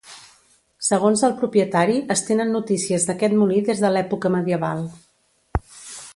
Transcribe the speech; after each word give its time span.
Segons 0.85 1.21
el 1.27 1.35
propietari 1.41 1.99
es 2.15 2.25
tenen 2.31 2.57
notícies 2.57 3.07
d'aquest 3.11 3.37
molí 3.43 3.61
des 3.69 3.85
de 3.85 3.93
l'època 3.97 4.33
medieval. 4.39 4.87